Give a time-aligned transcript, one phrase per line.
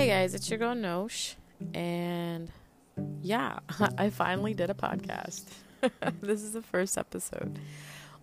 [0.00, 1.34] Hey guys, it's your girl Nosh,
[1.74, 2.50] and
[3.20, 3.58] yeah,
[3.98, 5.44] I finally did a podcast.
[6.22, 7.58] this is the first episode.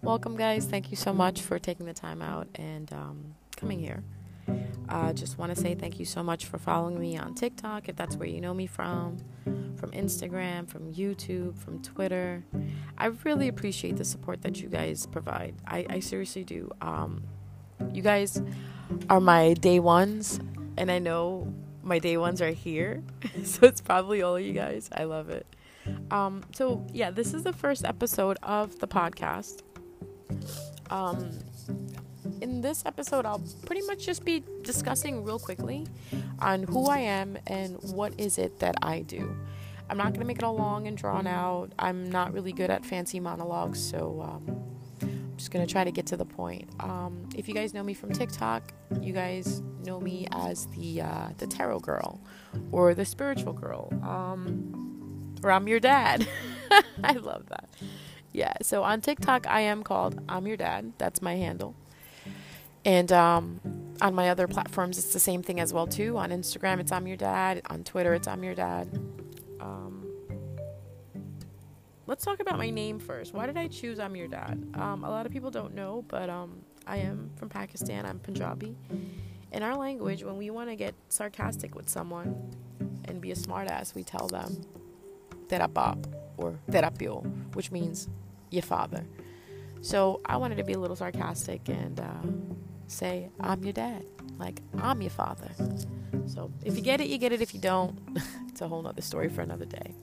[0.01, 0.65] Welcome, guys.
[0.65, 4.03] Thank you so much for taking the time out and um, coming here.
[4.89, 7.89] I uh, just want to say thank you so much for following me on TikTok,
[7.89, 9.17] if that's where you know me from,
[9.75, 12.43] from Instagram, from YouTube, from Twitter.
[12.97, 15.53] I really appreciate the support that you guys provide.
[15.67, 16.71] I, I seriously do.
[16.81, 17.21] Um,
[17.93, 18.41] you guys
[19.11, 20.39] are my day ones,
[20.75, 21.53] and I know
[21.87, 23.03] my day ones are here,
[23.43, 24.89] so it's probably all of you guys.
[24.91, 25.47] I love it.
[26.11, 29.61] Um, so yeah, this is the first episode of the podcast.
[30.89, 31.29] Um,
[32.41, 35.87] in this episode, I'll pretty much just be discussing real quickly
[36.39, 39.35] on who I am and what is it that I do.
[39.89, 41.71] I'm not going to make it all long and drawn out.
[41.79, 44.56] I'm not really good at fancy monologues, so um,
[45.37, 46.69] just going to try to get to the point.
[46.79, 51.29] Um, if you guys know me from TikTok, you guys know me as the uh,
[51.37, 52.19] the tarot girl
[52.71, 56.27] or the spiritual girl, um, or I'm your dad.
[57.03, 57.69] I love that.
[58.33, 60.93] Yeah, so on TikTok, I am called I'm Your Dad.
[60.97, 61.75] That's my handle.
[62.85, 63.59] And um,
[63.99, 66.17] on my other platforms, it's the same thing as well too.
[66.17, 67.61] On Instagram, it's I'm Your Dad.
[67.69, 68.87] On Twitter, it's I'm Your Dad.
[72.07, 73.33] Let's talk about my name first.
[73.33, 74.65] Why did I choose I'm Your Dad?
[74.75, 78.05] Um, a lot of people don't know, but um, I am from Pakistan.
[78.05, 78.77] I'm Punjabi.
[79.51, 82.55] In our language, when we want to get sarcastic with someone
[83.03, 84.55] and be a smartass, we tell them
[85.47, 86.05] terapap
[86.37, 88.07] or terapio, which means
[88.51, 89.05] your father.
[89.81, 92.21] So I wanted to be a little sarcastic and uh,
[92.87, 94.05] say, I'm your dad.
[94.39, 95.51] Like, I'm your father.
[96.25, 97.41] So if you get it, you get it.
[97.41, 97.99] If you don't,
[98.47, 99.93] it's a whole nother story for another day.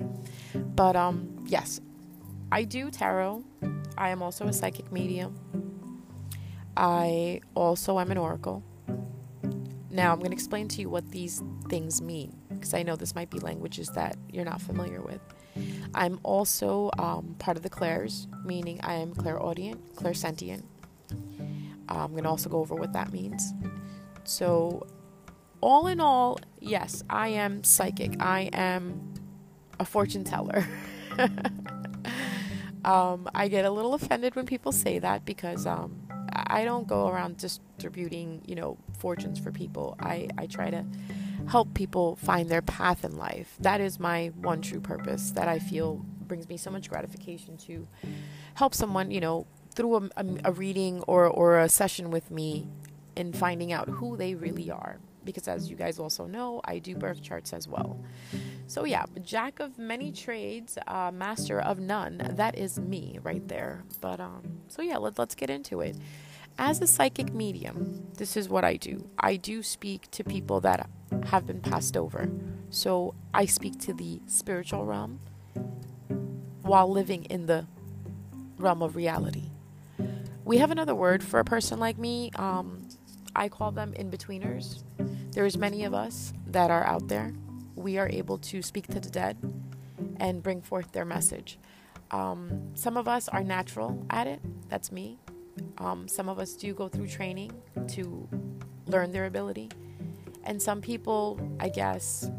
[0.55, 1.81] But um, yes,
[2.53, 3.45] I do tarot.
[3.97, 5.39] I am also a psychic medium.
[6.77, 8.63] I also am an oracle.
[9.91, 13.15] Now I'm going to explain to you what these things mean because I know this
[13.15, 15.21] might be languages that you're not familiar with.
[15.95, 20.65] I'm also um, part of the clairs, meaning I am clairaudient, clairsentient,
[21.89, 23.53] I'm going to also go over what that means.
[24.25, 24.87] So,
[25.61, 28.21] all in all, yes, I am psychic.
[28.21, 29.15] I am
[29.79, 30.67] a fortune teller.
[32.85, 37.09] um, I get a little offended when people say that because um, I don't go
[37.09, 39.97] around distributing, you know, fortunes for people.
[40.01, 40.85] I, I try to
[41.49, 43.57] help people find their path in life.
[43.61, 47.87] That is my one true purpose that I feel brings me so much gratification to
[48.55, 52.67] help someone, you know, through a, a, a reading or, or a session with me
[53.17, 54.99] in finding out who they really are.
[55.25, 57.99] Because as you guys also know, I do birth charts as well.
[58.67, 62.31] So, yeah, jack of many trades, uh, master of none.
[62.33, 63.85] That is me right there.
[64.01, 65.97] But, um, so yeah, let, let's get into it.
[66.59, 70.89] As a psychic medium, this is what I do I do speak to people that
[71.27, 72.31] have been passed over.
[72.71, 75.21] So, I speak to the spiritual realm
[76.63, 77.67] while living in the
[78.59, 79.51] realm of reality.
[80.45, 82.31] We have another word for a person like me.
[82.37, 82.89] Um,
[83.37, 84.83] I call them in betweeners.
[85.33, 87.33] There's many of us that are out there.
[87.75, 89.39] We are able to speak to the dead
[90.19, 91.59] and bring forth their message.
[92.11, 94.41] Um, some of us are natural at it.
[94.69, 95.19] That's me.
[95.79, 97.53] Um, some of us do go through training
[97.89, 98.29] to
[98.87, 99.71] learn their ability.
[100.45, 102.31] And some people, I guess,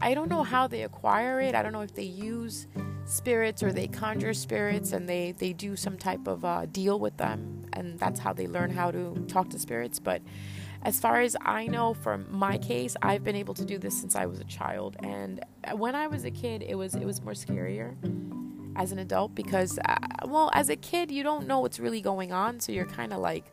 [0.00, 1.54] I don't know how they acquire it.
[1.54, 2.66] I don't know if they use
[3.04, 7.16] spirits or they conjure spirits and they, they do some type of uh, deal with
[7.16, 10.20] them and that's how they learn how to talk to spirits but
[10.82, 14.14] as far as i know from my case i've been able to do this since
[14.16, 14.96] i was a child.
[15.02, 17.96] And when i was a kid it was it was more scarier
[18.78, 22.32] as an adult because uh, well as a kid you don't know what's really going
[22.32, 22.60] on.
[22.60, 23.44] So you're kind of like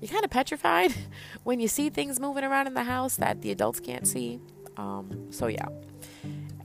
[0.00, 0.92] you're kind of petrified
[1.44, 4.40] when you see things moving around in the house that the adults can't see.
[4.76, 5.68] Um, so yeah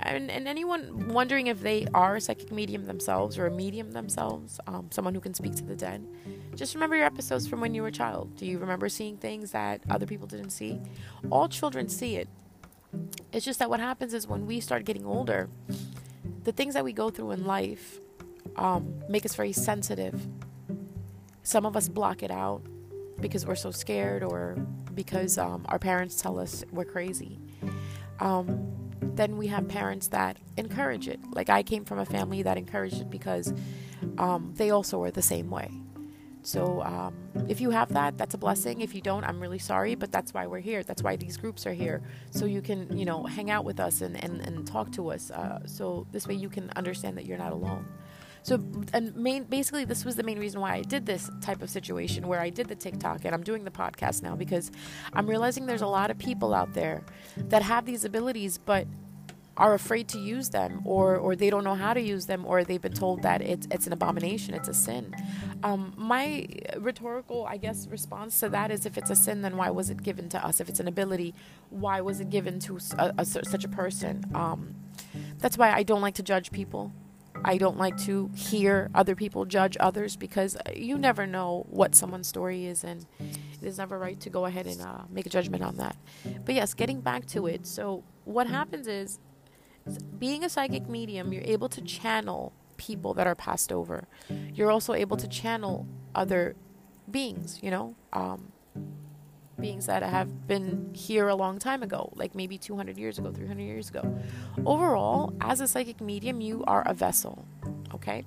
[0.01, 4.59] and, and anyone wondering if they are a psychic medium themselves or a medium themselves,
[4.67, 6.05] um, someone who can speak to the dead,
[6.55, 8.35] just remember your episodes from when you were a child.
[8.37, 10.79] Do you remember seeing things that other people didn't see?
[11.29, 12.29] All children see it.
[13.31, 15.49] It's just that what happens is when we start getting older,
[16.43, 17.99] the things that we go through in life
[18.55, 20.25] um, make us very sensitive.
[21.43, 22.61] Some of us block it out
[23.19, 24.55] because we're so scared or
[24.93, 27.37] because um, our parents tell us we're crazy.
[28.19, 31.19] Um, then we have parents that encourage it.
[31.31, 33.53] Like I came from a family that encouraged it because
[34.17, 35.71] um, they also were the same way.
[36.41, 37.15] So um,
[37.47, 38.81] if you have that, that's a blessing.
[38.81, 40.83] If you don't, I'm really sorry, but that's why we're here.
[40.83, 42.01] That's why these groups are here.
[42.31, 45.31] So you can, you know, hang out with us and, and, and talk to us.
[45.31, 47.85] Uh, so this way you can understand that you're not alone.
[48.49, 48.59] So,
[48.93, 52.27] and main, basically, this was the main reason why I did this type of situation
[52.27, 54.71] where I did the TikTok and I'm doing the podcast now because
[55.13, 57.03] I'm realizing there's a lot of people out there
[57.37, 58.87] that have these abilities, but
[59.55, 62.63] are afraid to use them or or they don't know how to use them or
[62.63, 65.13] they've been told that it's it's an abomination it's a sin.
[65.61, 66.47] Um, my
[66.77, 70.01] rhetorical i guess response to that is if it's a sin then why was it
[70.01, 70.59] given to us?
[70.59, 71.35] If it's an ability
[71.69, 74.23] why was it given to a, a, such a person?
[74.33, 74.73] Um,
[75.37, 76.93] that's why i don't like to judge people
[77.43, 82.27] I don't like to hear other people judge others because you never know what someone's
[82.27, 85.63] story is, and it is never right to go ahead and uh, make a judgment
[85.63, 85.95] on that.
[86.45, 87.65] But yes, getting back to it.
[87.65, 89.19] So, what happens is
[90.17, 94.07] being a psychic medium, you're able to channel people that are passed over.
[94.53, 96.55] You're also able to channel other
[97.09, 98.51] beings, you know, um,
[99.59, 103.61] beings that have been here a long time ago, like maybe 200 years ago, 300
[103.61, 104.19] years ago.
[104.65, 107.45] Overall, as a psychic medium, you are a vessel,
[107.93, 108.25] okay?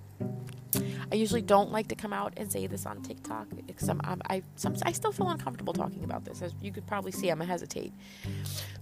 [1.11, 3.49] I usually don't like to come out and say this on TikTok
[3.91, 6.41] I'm I some, I still feel uncomfortable talking about this.
[6.41, 7.93] As you could probably see, I'm a hesitate.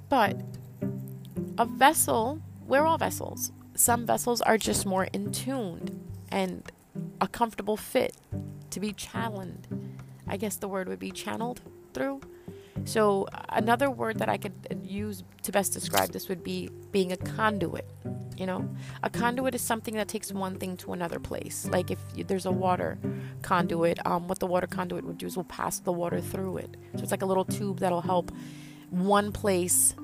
[0.09, 0.41] But
[1.59, 3.51] a vessel we're all vessels.
[3.75, 5.99] Some vessels are just more in tuned
[6.31, 6.71] and
[7.21, 8.15] a comfortable fit
[8.71, 9.67] to be channeled.
[10.29, 11.63] I guess the word would be channeled
[11.93, 12.21] through.
[12.85, 17.17] So, another word that I could use to best describe this would be being a
[17.17, 17.89] conduit.
[18.37, 18.69] You know,
[19.03, 21.69] a conduit is something that takes one thing to another place.
[21.71, 22.99] Like if there's a water
[23.43, 26.77] conduit, um, what the water conduit would do is will pass the water through it.
[26.97, 28.33] So it's like a little tube that'll help
[28.89, 29.95] one place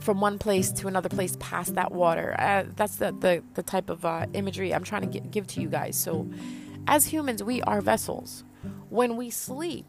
[0.00, 2.34] from one place to another place past that water.
[2.38, 5.60] Uh, that's the, the, the type of uh, imagery I'm trying to get, give to
[5.60, 5.96] you guys.
[5.96, 6.28] So,
[6.86, 8.44] as humans, we are vessels.
[8.88, 9.86] When we sleep,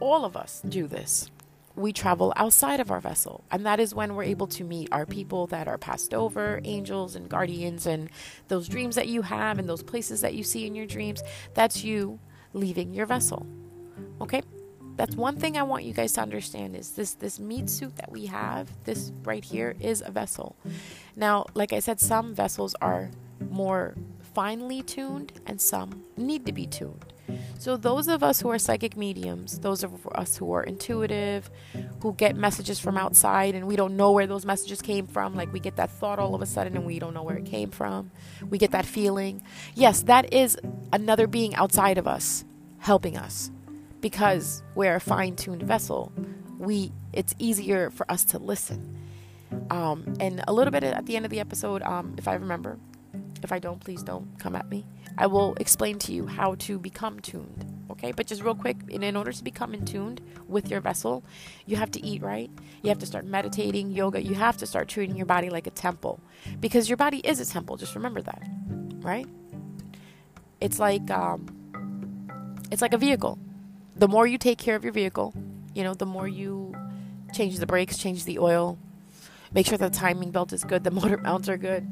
[0.00, 1.30] all of us do this.
[1.76, 5.06] We travel outside of our vessel, and that is when we're able to meet our
[5.06, 8.10] people that are passed over, angels and guardians, and
[8.46, 11.22] those dreams that you have, and those places that you see in your dreams.
[11.54, 12.20] That's you
[12.52, 13.44] leaving your vessel.
[14.20, 14.42] Okay?
[14.96, 18.10] that's one thing I want you guys to understand is this this meat suit that
[18.10, 20.56] we have, this right here is a vessel.
[21.16, 23.10] Now, like I said, some vessels are
[23.50, 23.94] more
[24.34, 27.12] finely tuned and some need to be tuned.
[27.58, 31.50] So those of us who are psychic mediums, those of us who are intuitive,
[32.02, 35.52] who get messages from outside and we don't know where those messages came from, like
[35.52, 37.70] we get that thought all of a sudden and we don't know where it came
[37.70, 38.10] from.
[38.46, 39.42] We get that feeling.
[39.74, 40.58] Yes, that is
[40.92, 42.44] another being outside of us
[42.78, 43.50] helping us
[44.02, 46.12] because we're a fine-tuned vessel
[46.58, 48.98] we it's easier for us to listen
[49.70, 52.78] um, and a little bit at the end of the episode um, if i remember
[53.44, 54.84] if i don't please don't come at me.
[55.16, 58.10] I will explain to you how to become tuned okay?
[58.10, 61.22] But just real quick in, in order to become in tuned with your vessel
[61.66, 62.50] you have to eat right.
[62.82, 64.22] You have to start meditating yoga.
[64.22, 66.20] You have to start treating your body like a temple
[66.60, 67.76] because your body is a temple.
[67.76, 68.42] Just remember that
[69.04, 69.26] right?
[70.60, 71.46] It's like um,
[72.72, 73.38] it's like a vehicle.
[73.96, 75.34] The more you take care of your vehicle,
[75.74, 76.74] you know, the more you
[77.32, 78.78] change the brakes, change the oil,
[79.52, 81.86] make sure the timing belt is good, the motor mounts are good.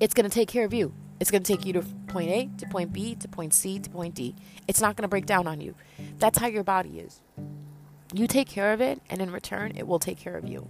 [0.00, 0.92] It's going to take care of you.
[1.20, 3.90] It's going to take you to point A, to point B, to point C, to
[3.90, 4.34] point D.
[4.66, 5.74] It's not going to break down on you.
[6.18, 7.20] That's how your body is.
[8.14, 10.68] You take care of it, and in return, it will take care of you.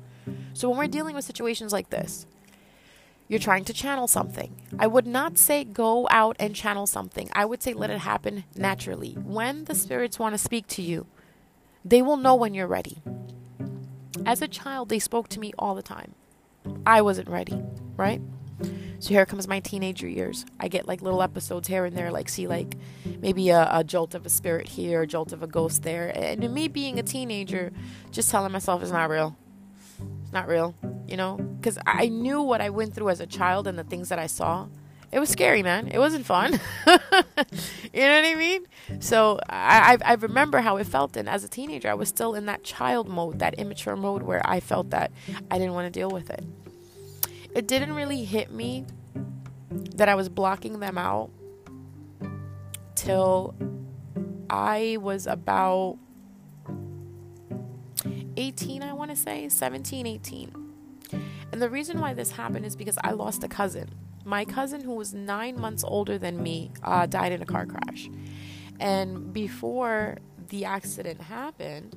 [0.52, 2.26] So when we're dealing with situations like this,
[3.28, 4.60] you're trying to channel something.
[4.76, 7.30] I would not say go out and channel something.
[7.32, 9.12] I would say let it happen naturally.
[9.12, 11.06] When the spirits want to speak to you,
[11.84, 12.98] they will know when you're ready.
[14.26, 16.14] As a child, they spoke to me all the time.
[16.84, 17.62] I wasn't ready,
[17.96, 18.20] right?
[19.00, 20.44] So here comes my teenager years.
[20.58, 22.76] I get like little episodes here and there, like see like
[23.20, 26.12] maybe a, a, jolt of a spirit here, a jolt of a ghost there.
[26.14, 27.72] And me being a teenager,
[28.10, 29.36] just telling myself it's not real
[30.22, 30.74] It's not real,
[31.06, 31.36] you know?
[31.36, 34.26] Because I knew what I went through as a child and the things that I
[34.26, 34.68] saw.
[35.12, 35.88] It was scary, man.
[35.88, 36.52] It wasn't fun.
[36.86, 37.24] you know what
[37.92, 38.66] I mean?
[39.00, 41.16] So I, I, I remember how it felt.
[41.16, 44.40] And as a teenager, I was still in that child mode, that immature mode where
[44.48, 45.10] I felt that
[45.50, 46.44] I didn't want to deal with it.
[47.54, 48.84] It didn't really hit me
[49.96, 51.30] that I was blocking them out
[52.94, 53.54] till
[54.48, 55.98] I was about
[58.36, 60.72] 18, I want to say, 17, 18.
[61.52, 63.90] And the reason why this happened is because I lost a cousin.
[64.24, 68.08] My cousin, who was nine months older than me, uh, died in a car crash.
[68.78, 71.96] And before the accident happened,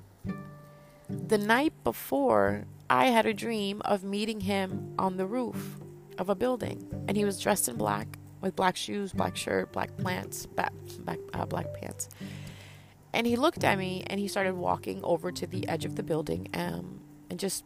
[1.09, 5.79] the night before, I had a dream of meeting him on the roof
[6.17, 6.87] of a building.
[7.07, 11.19] And he was dressed in black with black shoes, black shirt, black plants, back, back,
[11.33, 12.09] uh, black pants.
[13.13, 16.03] And he looked at me and he started walking over to the edge of the
[16.03, 16.99] building um,
[17.29, 17.63] and just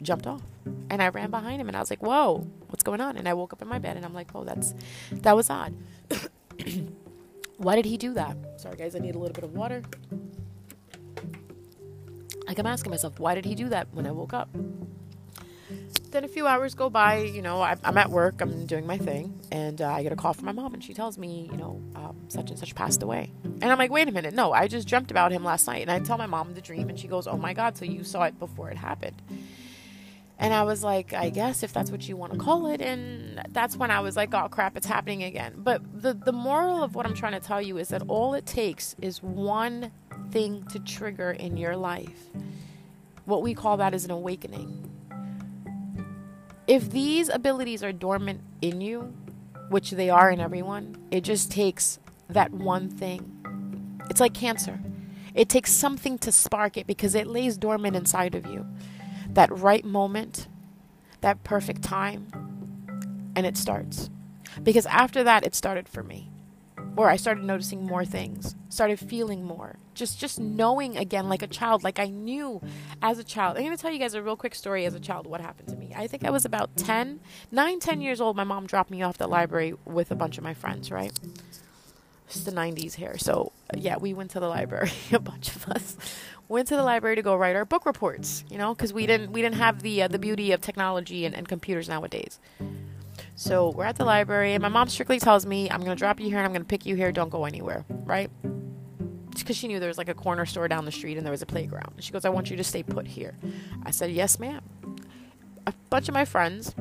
[0.00, 0.42] jumped off.
[0.90, 3.16] And I ran behind him and I was like, whoa, what's going on?
[3.16, 4.74] And I woke up in my bed and I'm like, oh, that's,
[5.12, 5.74] that was odd.
[7.56, 8.36] Why did he do that?
[8.56, 9.82] Sorry, guys, I need a little bit of water.
[12.48, 14.48] Like, I'm asking myself, why did he do that when I woke up?
[16.10, 18.96] Then a few hours go by, you know, I, am at work, I'm doing my
[18.96, 21.58] thing, and uh, I get a call from my mom, and she tells me, you
[21.58, 23.30] know, um, such and such passed away.
[23.44, 25.82] And I'm like, wait a minute, no, I just dreamt about him last night.
[25.82, 28.02] And I tell my mom the dream, and she goes, oh my God, so you
[28.02, 29.20] saw it before it happened.
[30.38, 32.80] And I was like, I guess if that's what you want to call it.
[32.80, 35.54] And that's when I was like, oh crap, it's happening again.
[35.56, 38.46] But the, the moral of what I'm trying to tell you is that all it
[38.46, 39.90] takes is one
[40.30, 42.26] thing to trigger in your life.
[43.24, 44.90] What we call that is an awakening.
[46.66, 49.12] If these abilities are dormant in you,
[49.68, 54.00] which they are in everyone, it just takes that one thing.
[54.10, 54.80] It's like cancer.
[55.34, 58.66] It takes something to spark it because it lays dormant inside of you
[59.30, 60.48] that right moment,
[61.20, 62.28] that perfect time,
[63.36, 64.10] and it starts.
[64.62, 66.27] Because after that, it started for me.
[66.98, 71.46] Where I started noticing more things, started feeling more, just just knowing again like a
[71.46, 72.60] child, like I knew
[73.00, 73.56] as a child.
[73.56, 75.76] I'm gonna tell you guys a real quick story as a child what happened to
[75.76, 75.92] me.
[75.94, 77.20] I think I was about 10,
[77.52, 78.34] 9, 10 years old.
[78.36, 81.12] My mom dropped me off the library with a bunch of my friends, right?
[82.26, 83.16] It's the 90s here.
[83.16, 85.96] So, yeah, we went to the library, a bunch of us
[86.48, 89.32] went to the library to go write our book reports, you know, because we didn't
[89.32, 92.40] we didn't have the uh, the beauty of technology and, and computers nowadays.
[93.38, 96.26] So we're at the library, and my mom strictly tells me, "I'm gonna drop you
[96.26, 97.12] here, and I'm gonna pick you here.
[97.12, 98.32] Don't go anywhere." Right?
[99.30, 101.40] Because she knew there was like a corner store down the street, and there was
[101.40, 101.94] a playground.
[102.00, 103.36] She goes, "I want you to stay put here."
[103.84, 104.60] I said, "Yes, ma'am."
[105.68, 106.74] A bunch of my friends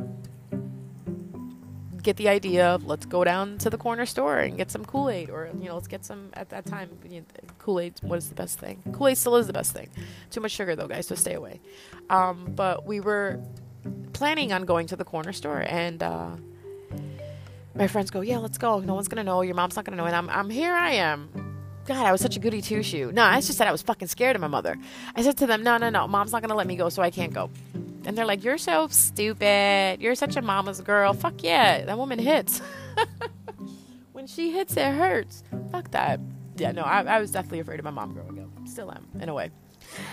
[2.02, 5.12] get the idea of let's go down to the corner store and get some Kool
[5.12, 6.90] Aid, or you know, let's get some at that time.
[7.08, 7.26] You know,
[7.60, 8.82] Kool Aid, what is the best thing?
[8.94, 9.90] Kool Aid still is the best thing.
[10.32, 11.60] Too much sugar though, guys, so stay away.
[12.10, 13.44] Um, but we were
[14.14, 16.32] planning on going to the corner store, and uh,
[17.76, 18.80] my friends go, "Yeah, let's go.
[18.80, 19.42] No one's gonna know.
[19.42, 20.74] Your mom's not gonna know." And I'm, I'm here.
[20.74, 21.30] I am.
[21.86, 23.12] God, I was such a goody two shoe.
[23.12, 24.76] No, I just said I was fucking scared of my mother.
[25.16, 26.08] I said to them, "No, no, no.
[26.08, 27.50] Mom's not gonna let me go, so I can't go."
[28.08, 30.02] And they're like, You're so stupid.
[30.02, 31.14] You're such a mama's girl.
[31.14, 31.84] Fuck yeah.
[31.84, 32.62] That woman hits.
[34.14, 35.44] when she hits, it hurts.
[35.72, 36.22] Fuck that.
[36.56, 38.68] Yeah, no, I, I was definitely afraid of my mom growing up.
[38.68, 39.52] Still am, in a way.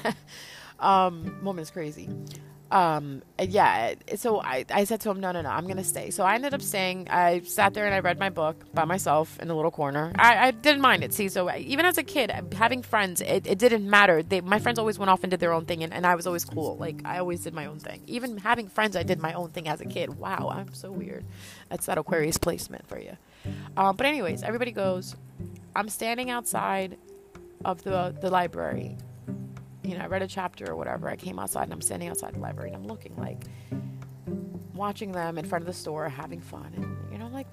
[0.81, 2.11] um, woman's crazy
[2.71, 6.11] um yeah so I, I said to him no no no i'm gonna stay.
[6.11, 7.09] So i ended up staying.
[7.11, 10.12] I sat there and i read my book by myself in the little corner.
[10.18, 13.59] I, I didn't mind it see so even as a kid having friends it, it
[13.59, 14.23] didn't matter.
[14.23, 16.26] They, my friends always went off and did their own thing and, and i was
[16.26, 16.76] always cool.
[16.78, 18.02] Like i always did my own thing.
[18.06, 20.18] Even having friends i did my own thing as a kid.
[20.18, 21.25] Wow i'm so weird.
[21.68, 23.16] That's that aquarius placement for you.
[23.76, 25.16] Um, but anyways everybody goes.
[25.76, 26.97] I'm standing outside
[27.64, 28.97] of the the library
[29.85, 31.09] you know, I read a chapter or whatever.
[31.09, 33.45] I came outside and I'm standing outside the library and I'm looking like
[34.75, 36.73] watching them in front of the store having fun.
[36.75, 37.47] And, you know, like,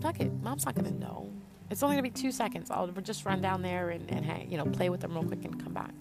[0.00, 0.32] fuck it.
[0.42, 1.32] Mom's not going to know.
[1.70, 2.70] It's only going to be two seconds.
[2.70, 5.44] I'll just run down there and, and hang, you know, play with them real quick
[5.44, 5.92] and come back.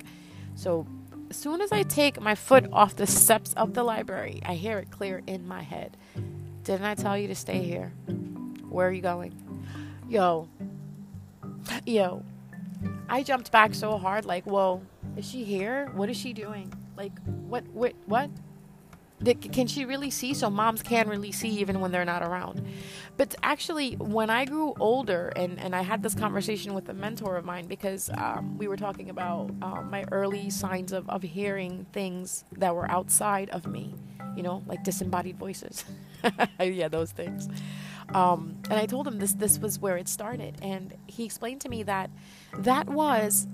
[0.55, 0.85] So
[1.29, 4.77] as soon as I take my foot off the steps of the library, I hear
[4.79, 5.97] it clear in my head.
[6.63, 7.93] Didn't I tell you to stay here?
[8.69, 9.33] Where are you going?
[10.09, 10.49] Yo.
[11.85, 12.23] Yo.
[13.09, 14.81] I jumped back so hard, like, whoa
[15.17, 15.91] is she here?
[15.95, 16.71] What is she doing?
[16.95, 18.29] Like, what, what, what?
[19.51, 20.35] Can she really see?
[20.35, 22.63] So moms can really see even when they're not around.
[23.17, 27.35] But actually, when I grew older, and, and I had this conversation with a mentor
[27.35, 31.87] of mine because um, we were talking about um, my early signs of, of hearing
[31.93, 33.95] things that were outside of me,
[34.35, 35.83] you know, like disembodied voices.
[36.59, 37.49] yeah, those things.
[38.13, 41.69] Um, and I told him this this was where it started, and he explained to
[41.69, 42.11] me that
[42.59, 43.47] that was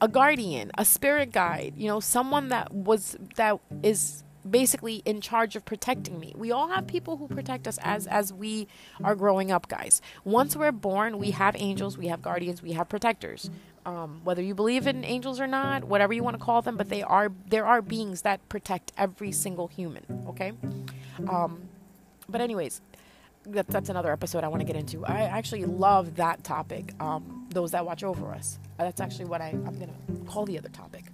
[0.00, 5.54] a guardian, a spirit guide, you know, someone that was that is basically in charge
[5.56, 6.34] of protecting me.
[6.36, 8.68] We all have people who protect us as as we
[9.04, 10.00] are growing up, guys.
[10.24, 13.50] Once we're born, we have angels, we have guardians, we have protectors.
[13.86, 16.88] Um, whether you believe in angels or not, whatever you want to call them, but
[16.90, 20.04] they are there are beings that protect every single human.
[20.28, 20.52] Okay,
[21.28, 21.62] um,
[22.28, 22.80] but anyways,
[23.44, 25.04] that, that's another episode I want to get into.
[25.04, 26.94] I actually love that topic.
[27.00, 28.58] Um, those that watch over us.
[28.78, 29.92] Uh, that's actually what I, I'm gonna
[30.26, 31.04] call the other topic.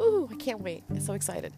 [0.00, 0.84] Ooh, I can't wait!
[0.90, 1.52] I'm so excited.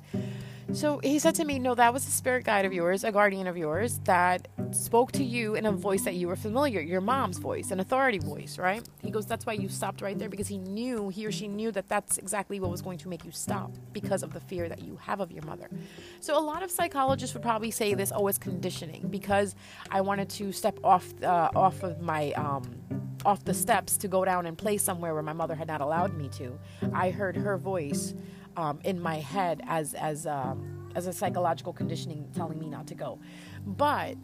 [0.73, 3.47] So he said to me, No, that was a spirit guide of yours, a guardian
[3.47, 7.37] of yours, that spoke to you in a voice that you were familiar, your mom's
[7.37, 8.83] voice, an authority voice, right?
[9.03, 11.73] He goes, That's why you stopped right there because he knew, he or she knew
[11.73, 14.83] that that's exactly what was going to make you stop because of the fear that
[14.83, 15.69] you have of your mother.
[16.21, 19.55] So a lot of psychologists would probably say this, oh, it's conditioning because
[19.91, 22.75] I wanted to step off, uh, off of my, um,
[23.27, 26.15] off the steps to go down and play somewhere where my mother had not allowed
[26.15, 26.59] me to.
[26.95, 28.15] I heard her voice
[28.57, 32.95] um, in my head as as um, as a psychological conditioning telling me not to
[32.95, 33.19] go.
[33.67, 34.17] But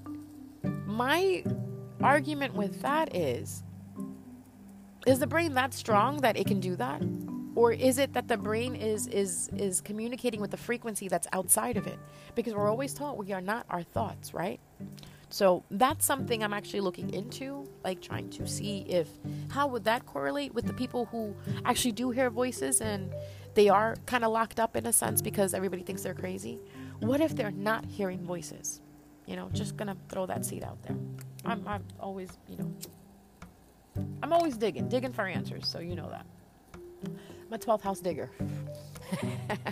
[0.86, 1.44] my
[2.02, 3.62] argument with that is
[5.06, 7.02] is the brain that strong that it can do that?
[7.54, 11.76] Or is it that the brain is is is communicating with the frequency that's outside
[11.76, 11.98] of it?
[12.34, 14.60] Because we're always taught we are not our thoughts, right?
[15.30, 19.08] So that's something I'm actually looking into, like trying to see if
[19.50, 23.12] how would that correlate with the people who actually do hear voices and
[23.58, 26.60] they are kind of locked up in a sense because everybody thinks they're crazy.
[27.00, 28.82] What if they're not hearing voices?
[29.26, 30.96] You know, just gonna throw that seed out there.
[31.44, 32.72] I'm, I'm always, you know,
[34.22, 35.66] I'm always digging, digging for answers.
[35.66, 36.24] So you know that.
[37.04, 38.30] I'm a 12th house digger.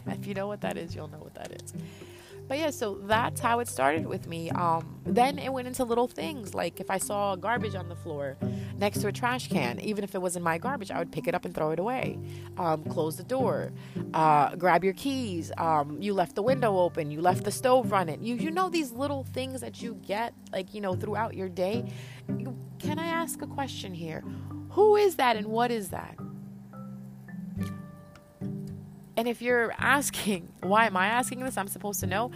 [0.08, 1.72] if you know what that is, you'll know what that is.
[2.48, 4.50] But yeah, so that's how it started with me.
[4.50, 8.36] Um, then it went into little things like if I saw garbage on the floor
[8.78, 11.34] next to a trash can, even if it wasn't my garbage, I would pick it
[11.34, 12.18] up and throw it away.
[12.56, 13.72] Um, close the door,
[14.14, 15.50] uh, grab your keys.
[15.58, 17.10] Um, you left the window open.
[17.10, 18.22] You left the stove running.
[18.22, 21.90] You you know these little things that you get like you know throughout your day.
[22.78, 24.22] Can I ask a question here?
[24.70, 26.16] Who is that and what is that?
[29.16, 31.56] And if you're asking, why am I asking this?
[31.56, 32.30] I'm supposed to know.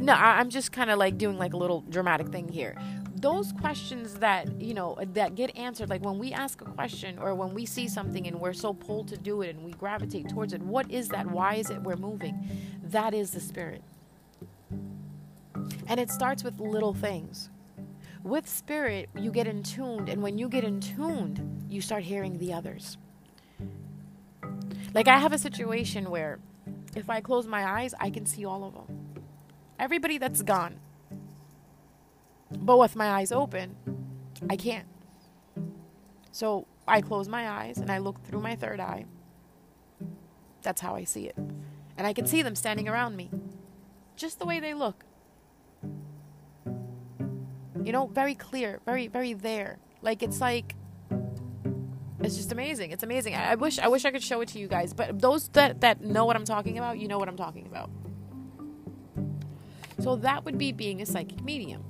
[0.00, 2.76] No, I'm just kind of like doing like a little dramatic thing here.
[3.16, 7.34] Those questions that, you know, that get answered, like when we ask a question or
[7.34, 10.52] when we see something and we're so pulled to do it and we gravitate towards
[10.52, 11.26] it, what is that?
[11.26, 12.38] Why is it we're moving?
[12.84, 13.82] That is the spirit.
[15.88, 17.50] And it starts with little things.
[18.22, 22.38] With spirit, you get in tuned, and when you get in tuned, you start hearing
[22.38, 22.98] the others.
[24.92, 26.40] Like I have a situation where
[26.96, 29.24] if I close my eyes, I can see all of them.
[29.78, 30.80] Everybody that's gone.
[32.50, 33.76] But with my eyes open,
[34.48, 34.88] I can't.
[36.32, 39.06] So I close my eyes and I look through my third eye.
[40.62, 41.36] That's how I see it.
[41.96, 43.30] And I can see them standing around me.
[44.16, 45.04] Just the way they look.
[47.82, 49.78] You know, very clear, very, very there.
[50.02, 50.74] Like it's like
[52.22, 52.90] it's just amazing.
[52.90, 53.34] It's amazing.
[53.34, 55.80] I, I, wish I wish I could show it to you guys, but those that
[55.80, 57.90] that know what I'm talking about, you know what I'm talking about.
[60.00, 61.84] So that would be being a psychic medium,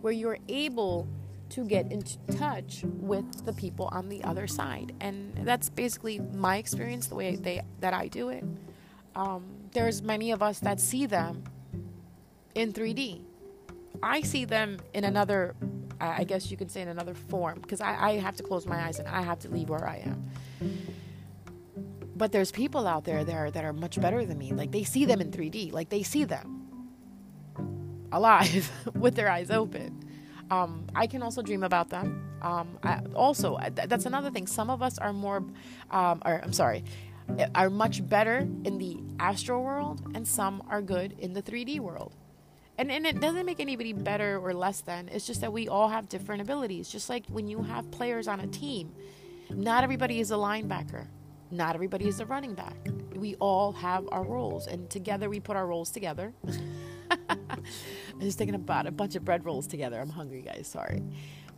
[0.00, 1.06] where you're able
[1.50, 6.56] to get into touch with the people on the other side, and that's basically my
[6.56, 8.44] experience, the way they that I do it.
[9.14, 11.44] Um, there's many of us that see them
[12.54, 13.22] in 3D.
[14.02, 15.54] I see them in another
[16.00, 18.86] I guess you could say in another form, because I, I have to close my
[18.86, 20.30] eyes and I have to leave where I am.
[22.16, 24.52] But there's people out there that are, that are much better than me.
[24.52, 26.60] Like they see them in 3D, like they see them
[28.12, 30.04] alive with their eyes open.
[30.50, 32.26] Um, I can also dream about them.
[32.42, 34.46] Um, I, also, th- that's another thing.
[34.46, 35.44] Some of us are more,
[35.90, 36.84] um, or I'm sorry,
[37.54, 42.16] are much better in the astral world, and some are good in the 3D world
[42.80, 45.08] and, and it doesn't make anybody better or less than.
[45.08, 46.88] It's just that we all have different abilities.
[46.88, 48.92] Just like when you have players on a team
[49.54, 51.06] not everybody is a linebacker.
[51.50, 52.76] Not everybody is a running back.
[53.14, 56.32] We all have our roles and together we put our roles together.
[57.28, 60.00] I'm just thinking about a bunch of bread rolls together.
[60.00, 60.68] I'm hungry guys.
[60.68, 61.02] Sorry.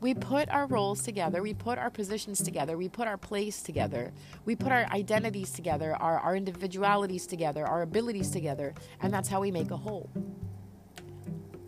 [0.01, 1.43] We put our roles together.
[1.43, 2.77] We put our positions together.
[2.77, 4.13] We put our place together.
[4.47, 9.41] We put our identities together our, our individualities together our abilities together and that's how
[9.41, 10.11] we make a whole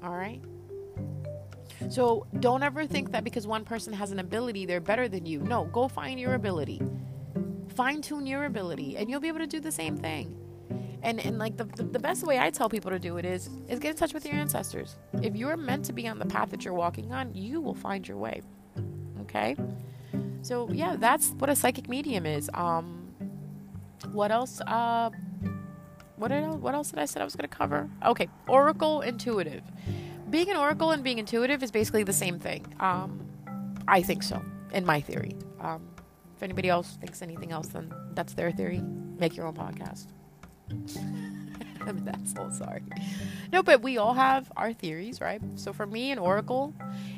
[0.05, 0.43] all right?
[1.91, 5.41] So don't ever think that because one person has an ability, they're better than you.
[5.41, 6.81] No, go find your ability.
[7.75, 10.37] Fine tune your ability, and you'll be able to do the same thing.
[11.03, 13.51] And, and like the, the, the best way I tell people to do it is
[13.69, 14.97] is get in touch with your ancestors.
[15.21, 18.07] If you're meant to be on the path that you're walking on, you will find
[18.09, 18.41] your way.
[19.23, 19.57] Okay?
[20.41, 22.49] So yeah, that's what a psychic medium is.
[22.55, 23.13] Um
[24.13, 24.63] what else?
[24.67, 25.11] Uh
[26.17, 27.91] what did I, what else did I said I was going to cover?
[28.05, 29.63] Okay, Oracle Intuitive.
[30.31, 32.67] Being an Oracle and being intuitive is basically the same thing.
[32.81, 33.21] Um,
[33.87, 35.37] I think so, in my theory.
[35.61, 35.87] Um,
[36.37, 38.83] if anybody else thinks anything else, then that's their theory.
[39.19, 40.07] Make your own podcast.
[41.87, 42.83] I'm sorry.
[43.53, 45.41] No, but we all have our theories, right?
[45.57, 46.75] So for me, an oracle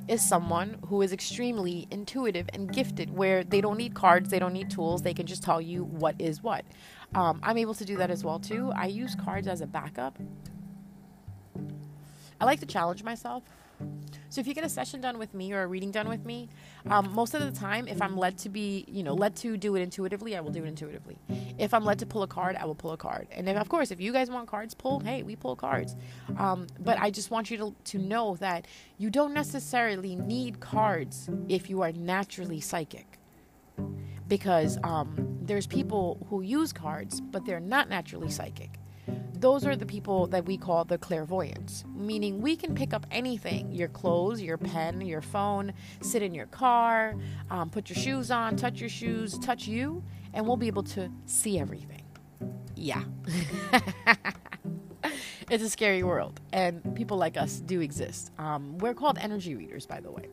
[0.08, 4.52] is someone who is extremely intuitive and gifted, where they don't need cards, they don't
[4.52, 6.64] need tools, they can just tell you what is what.
[7.16, 8.70] Um, I'm able to do that as well too.
[8.76, 10.18] I use cards as a backup.
[12.38, 13.42] I like to challenge myself.
[14.28, 16.48] So if you get a session done with me or a reading done with me,
[16.90, 19.76] um, most of the time, if I'm led to be, you know, led to do
[19.76, 21.18] it intuitively, I will do it intuitively.
[21.58, 23.28] If I'm led to pull a card, I will pull a card.
[23.30, 25.96] And if, of course, if you guys want cards pulled, hey, we pull cards.
[26.36, 28.66] Um, but I just want you to, to know that
[28.98, 33.18] you don't necessarily need cards if you are naturally psychic
[34.28, 38.78] because um, there's people who use cards, but they're not naturally psychic.
[39.38, 43.70] those are the people that we call the clairvoyants, meaning we can pick up anything
[43.70, 47.14] your clothes, your pen, your phone, sit in your car,
[47.50, 51.10] um, put your shoes on, touch your shoes, touch you, and we'll be able to
[51.26, 52.02] see everything.
[52.74, 53.04] Yeah.
[55.50, 58.32] it's a scary world, and people like us do exist.
[58.38, 60.28] Um, we're called energy readers, by the way.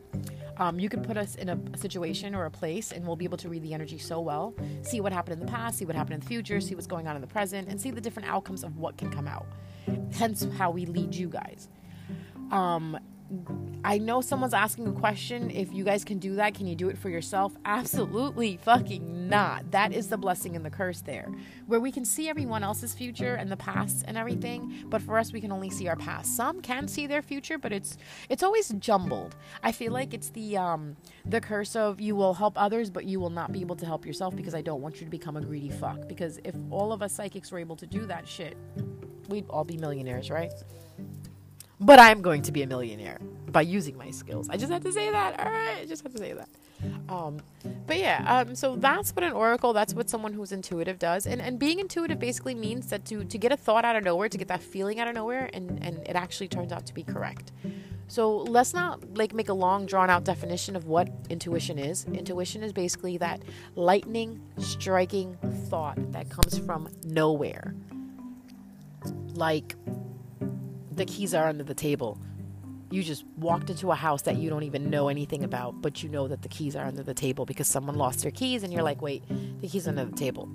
[0.56, 3.38] Um, you can put us in a, situation or a place, and we'll be able
[3.38, 6.14] to read the energy so well, see what happened in the past, see what happened
[6.14, 8.62] in the future, see what's going on in the present, and see the different outcomes
[8.62, 9.46] of what can come out.
[10.12, 11.68] Hence, how we lead you guys.
[12.50, 12.98] Um,
[13.84, 15.50] I know someone's asking a question.
[15.50, 17.54] If you guys can do that, can you do it for yourself?
[17.66, 19.70] Absolutely fucking not.
[19.72, 21.28] That is the blessing and the curse there.
[21.66, 25.32] Where we can see everyone else's future and the past and everything, but for us
[25.32, 26.34] we can only see our past.
[26.34, 27.98] Some can see their future, but it's
[28.30, 29.36] it's always jumbled.
[29.62, 33.20] I feel like it's the um the curse of you will help others, but you
[33.20, 35.42] will not be able to help yourself because I don't want you to become a
[35.42, 36.08] greedy fuck.
[36.08, 38.56] Because if all of us psychics were able to do that shit,
[39.28, 40.52] we'd all be millionaires, right?
[41.80, 43.18] But I'm going to be a millionaire
[43.50, 44.48] by using my skills.
[44.48, 45.38] I just have to say that.
[45.40, 46.48] All right, I just have to say that.
[47.08, 47.40] Um,
[47.86, 51.26] but yeah, um, so that's what an oracle, that's what someone who's intuitive does.
[51.26, 54.28] And, and being intuitive basically means that to, to get a thought out of nowhere,
[54.28, 57.02] to get that feeling out of nowhere, and, and it actually turns out to be
[57.02, 57.52] correct.
[58.06, 62.04] So let's not like make a long drawn out definition of what intuition is.
[62.04, 63.42] Intuition is basically that
[63.76, 65.36] lightning striking
[65.68, 67.74] thought that comes from nowhere.
[69.34, 69.74] Like
[70.96, 72.18] the keys are under the table.
[72.90, 76.08] You just walked into a house that you don't even know anything about, but you
[76.08, 78.82] know that the keys are under the table because someone lost their keys, and you're
[78.82, 79.22] like, wait,
[79.60, 80.48] the keys under the table.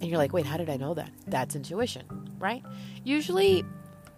[0.00, 1.10] And you're like, wait, how did I know that?
[1.26, 2.04] That's intuition,
[2.38, 2.62] right?
[3.04, 3.64] Usually,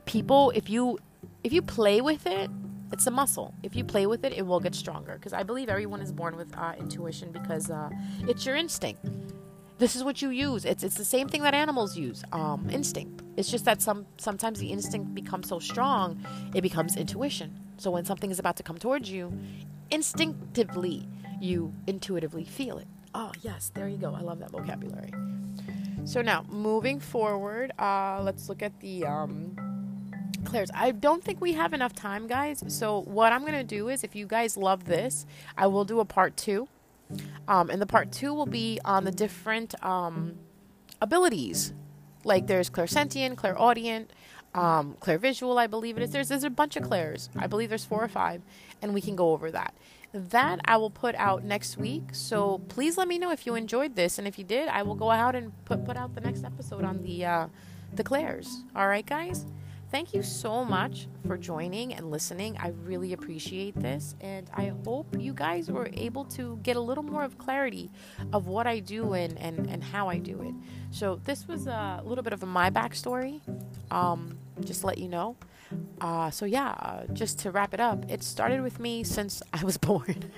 [0.04, 0.98] people, if you
[1.42, 2.50] if you play with it,
[2.92, 3.52] it's a muscle.
[3.62, 5.14] If you play with it, it will get stronger.
[5.14, 7.90] Because I believe everyone is born with uh, intuition because uh,
[8.28, 9.04] it's your instinct
[9.78, 10.64] this is what you use.
[10.64, 12.24] It's it's the same thing that animals use.
[12.32, 13.22] Um, instinct.
[13.36, 17.60] It's just that some sometimes the instinct becomes so strong, it becomes intuition.
[17.78, 19.32] So when something is about to come towards you,
[19.90, 21.08] instinctively
[21.40, 22.86] you intuitively feel it.
[23.14, 24.14] Oh yes, there you go.
[24.14, 25.12] I love that vocabulary.
[26.04, 29.56] So now moving forward, uh, let's look at the um,
[30.44, 30.70] clairs.
[30.72, 32.62] I don't think we have enough time, guys.
[32.68, 35.26] So what I'm gonna do is, if you guys love this,
[35.58, 36.68] I will do a part two
[37.48, 40.36] um, and the part two will be on the different um,
[41.00, 41.72] abilities.
[42.26, 44.10] Like there's clairsentient, clairaudient,
[44.54, 46.10] um, clairvisual, I believe it is.
[46.10, 47.30] There's, there's a bunch of clairs.
[47.36, 48.42] I believe there's four or five,
[48.82, 49.74] and we can go over that.
[50.12, 52.08] That I will put out next week.
[52.12, 54.94] So please let me know if you enjoyed this, and if you did, I will
[54.94, 57.46] go out and put put out the next episode on the uh,
[57.92, 58.62] the clairs.
[58.74, 59.44] All right, guys.
[59.88, 62.56] Thank you so much for joining and listening.
[62.58, 67.04] I really appreciate this, and I hope you guys were able to get a little
[67.04, 67.90] more of clarity
[68.32, 70.54] of what I do and, and, and how I do it.
[70.90, 73.40] So, this was a little bit of my backstory,
[73.92, 75.36] um, just to let you know.
[76.00, 79.62] Uh, so, yeah, uh, just to wrap it up, it started with me since I
[79.62, 80.32] was born.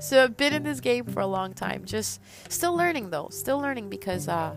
[0.00, 3.58] so, I've been in this game for a long time, just still learning though, still
[3.60, 4.26] learning because.
[4.26, 4.56] Uh,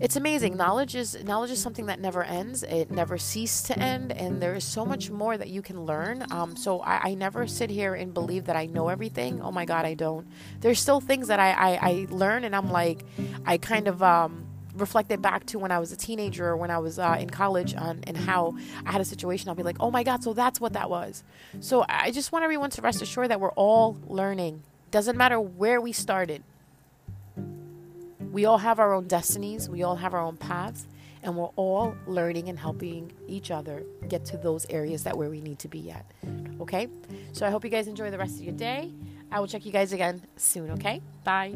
[0.00, 0.56] it's amazing.
[0.56, 2.62] Knowledge is knowledge is something that never ends.
[2.62, 6.24] It never ceases to end, and there is so much more that you can learn.
[6.30, 9.40] Um, so I, I, never sit here and believe that I know everything.
[9.40, 10.26] Oh my God, I don't.
[10.60, 13.04] There's still things that I, I, I learn, and I'm like,
[13.44, 16.78] I kind of um, reflected back to when I was a teenager or when I
[16.78, 19.48] was uh, in college on, and how I had a situation.
[19.48, 21.24] I'll be like, oh my God, so that's what that was.
[21.60, 24.62] So I just want everyone to rest assured that we're all learning.
[24.90, 26.42] Doesn't matter where we started
[28.36, 30.86] we all have our own destinies, we all have our own paths,
[31.22, 35.40] and we're all learning and helping each other get to those areas that where we
[35.40, 36.04] need to be at.
[36.60, 36.86] Okay?
[37.32, 38.92] So I hope you guys enjoy the rest of your day.
[39.32, 41.00] I will check you guys again soon, okay?
[41.24, 41.54] Bye.